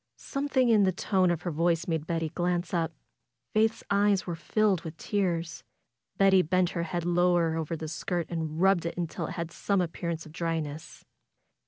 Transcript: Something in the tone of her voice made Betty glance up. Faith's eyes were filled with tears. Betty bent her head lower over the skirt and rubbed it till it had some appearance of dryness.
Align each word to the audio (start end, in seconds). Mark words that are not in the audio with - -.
Something 0.17 0.69
in 0.69 0.81
the 0.81 0.91
tone 0.91 1.29
of 1.29 1.43
her 1.43 1.51
voice 1.51 1.87
made 1.87 2.07
Betty 2.07 2.29
glance 2.29 2.73
up. 2.73 2.91
Faith's 3.53 3.83
eyes 3.91 4.25
were 4.25 4.33
filled 4.35 4.81
with 4.81 4.97
tears. 4.97 5.63
Betty 6.17 6.41
bent 6.41 6.71
her 6.71 6.81
head 6.81 7.05
lower 7.05 7.55
over 7.55 7.75
the 7.75 7.87
skirt 7.87 8.25
and 8.27 8.59
rubbed 8.59 8.87
it 8.87 8.95
till 9.09 9.27
it 9.27 9.33
had 9.33 9.51
some 9.51 9.79
appearance 9.79 10.25
of 10.25 10.31
dryness. 10.31 11.05